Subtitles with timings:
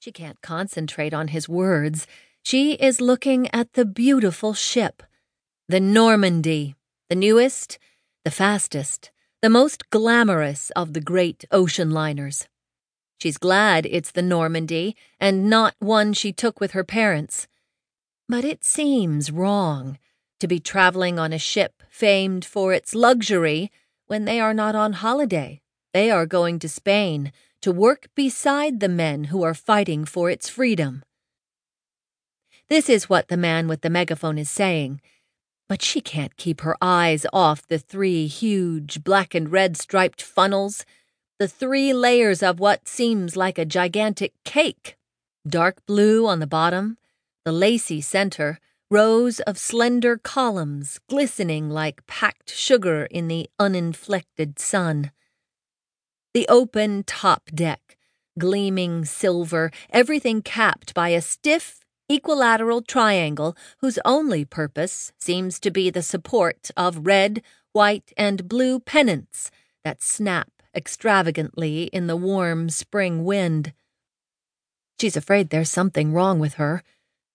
[0.00, 2.06] She can't concentrate on his words.
[2.42, 5.02] She is looking at the beautiful ship.
[5.68, 6.74] The Normandie,
[7.10, 7.78] the newest,
[8.24, 9.10] the fastest,
[9.42, 12.48] the most glamorous of the great ocean liners.
[13.20, 17.46] She's glad it's the Normandie and not one she took with her parents.
[18.26, 19.98] But it seems wrong
[20.38, 23.70] to be traveling on a ship famed for its luxury
[24.06, 25.60] when they are not on holiday.
[25.92, 27.32] They are going to Spain
[27.62, 31.02] to work beside the men who are fighting for its freedom.
[32.68, 35.00] This is what the man with the megaphone is saying,
[35.68, 40.84] but she can't keep her eyes off the three huge black and red striped funnels,
[41.38, 44.96] the three layers of what seems like a gigantic cake.
[45.48, 46.98] Dark blue on the bottom,
[47.44, 48.58] the lacy center,
[48.90, 55.12] rows of slender columns glistening like packed sugar in the uninflected sun.
[56.32, 57.96] The open top deck,
[58.38, 65.90] gleaming silver, everything capped by a stiff, equilateral triangle whose only purpose seems to be
[65.90, 67.42] the support of red,
[67.72, 69.50] white, and blue pennants
[69.82, 73.72] that snap extravagantly in the warm spring wind.
[75.00, 76.84] She's afraid there's something wrong with her.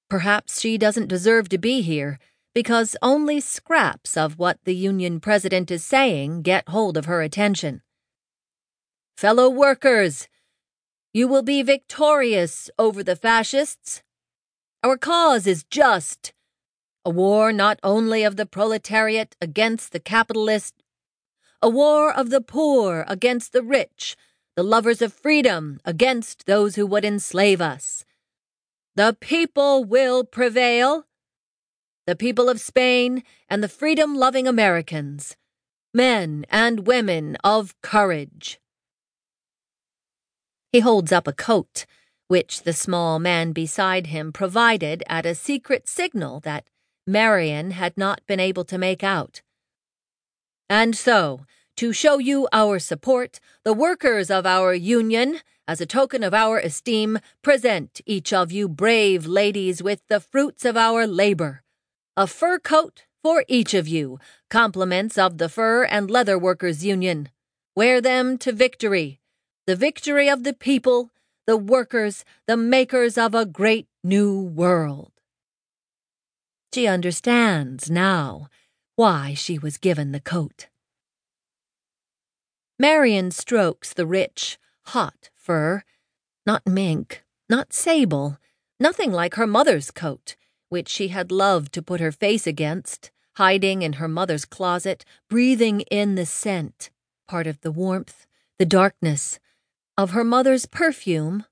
[0.09, 2.17] Perhaps she doesn't deserve to be here,
[2.53, 7.81] because only scraps of what the Union president is saying get hold of her attention.
[9.15, 10.27] Fellow workers,
[11.13, 14.03] you will be victorious over the fascists.
[14.83, 16.33] Our cause is just.
[17.05, 20.83] A war not only of the proletariat against the capitalist,
[21.61, 24.17] a war of the poor against the rich,
[24.57, 28.03] the lovers of freedom against those who would enslave us.
[28.95, 31.05] The people will prevail.
[32.05, 35.37] The people of Spain and the freedom loving Americans,
[35.93, 38.59] men and women of courage.
[40.75, 41.85] He holds up a coat,
[42.27, 46.67] which the small man beside him provided at a secret signal that
[47.07, 49.41] Marian had not been able to make out.
[50.69, 51.45] And so,
[51.77, 56.59] to show you our support, the workers of our union, as a token of our
[56.59, 61.63] esteem, present each of you brave ladies with the fruits of our labor.
[62.17, 64.19] A fur coat for each of you,
[64.49, 67.29] compliments of the Fur and Leather Workers Union.
[67.77, 69.21] Wear them to victory
[69.67, 71.11] the victory of the people,
[71.47, 75.11] the workers, the makers of a great new world.
[76.73, 78.49] She understands now
[78.95, 80.67] why she was given the coat.
[82.77, 85.83] Marian strokes the rich, hot fur,
[86.45, 88.37] not mink, not sable,
[88.79, 90.35] nothing like her mother's coat,
[90.69, 95.81] which she had loved to put her face against, hiding in her mother's closet, breathing
[95.81, 96.89] in the scent,
[97.27, 98.27] part of the warmth,
[98.59, 99.39] the darkness,
[99.97, 101.45] of her mother's perfume,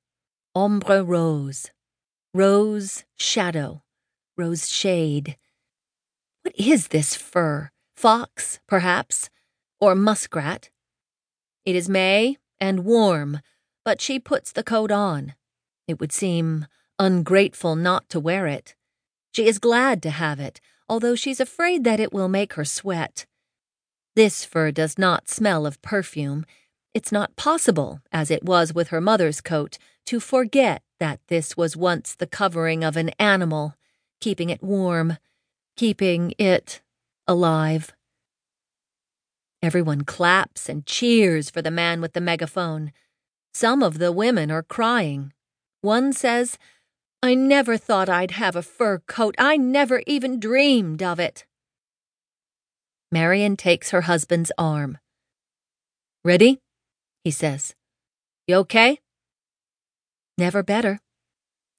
[0.54, 1.72] ombre rose,
[2.34, 3.84] rose shadow,
[4.38, 5.38] rose shade.
[6.44, 7.70] What is this fur?
[7.96, 9.30] Fox, perhaps,
[9.80, 10.70] or muskrat?
[11.66, 13.40] It is May and warm,
[13.86, 15.36] but she puts the coat on.
[15.88, 16.68] It would seem
[17.00, 18.76] ungrateful not to wear it.
[19.34, 23.26] She is glad to have it, although she's afraid that it will make her sweat.
[24.16, 26.46] This fur does not smell of perfume.
[26.94, 31.76] It's not possible, as it was with her mother's coat, to forget that this was
[31.76, 33.76] once the covering of an animal,
[34.22, 35.18] keeping it warm,
[35.76, 36.82] keeping it
[37.28, 37.94] alive.
[39.62, 42.92] Everyone claps and cheers for the man with the megaphone.
[43.54, 45.34] Some of the women are crying.
[45.82, 46.58] One says,
[47.24, 49.36] I never thought I'd have a fur coat.
[49.38, 51.46] I never even dreamed of it.
[53.12, 54.98] Marian takes her husband's arm.
[56.26, 56.63] Ready?
[57.24, 57.76] He says.
[58.48, 59.00] You okay?
[60.38, 61.00] Never better,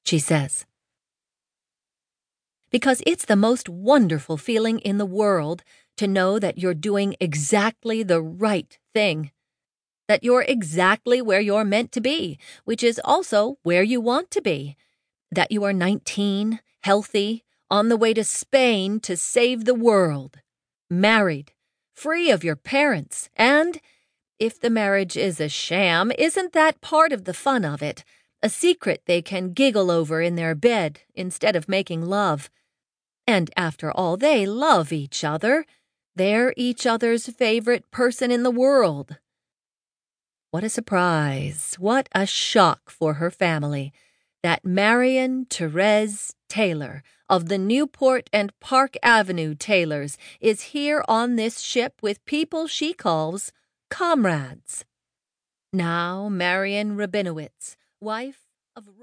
[0.05, 0.65] she says.
[2.71, 5.63] Because it's the most wonderful feeling in the world
[5.97, 9.31] to know that you're doing exactly the right thing.
[10.09, 14.43] That you're exactly where you're meant to be, which is also where you want to
[14.43, 14.77] be.
[15.31, 20.41] That you are 19, healthy, on the way to Spain to save the world,
[20.91, 21.53] married,
[21.95, 23.81] free of your parents, and
[24.39, 28.05] if the marriage is a sham, isn't that part of the fun of it?
[28.43, 32.51] A secret they can giggle over in their bed instead of making love.
[33.27, 35.65] And after all, they love each other.
[36.15, 39.19] They're each other's favorite person in the world.
[40.51, 43.93] What a surprise, what a shock for her family
[44.45, 51.61] that Marian Therese Taylor of the Newport and Park Avenue Taylors is here on this
[51.61, 53.53] ship with people she calls
[53.95, 54.85] comrades.
[55.73, 58.99] Now Marian Rabinowitz, wife of